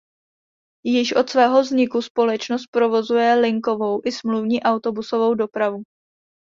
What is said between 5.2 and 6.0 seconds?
dopravu.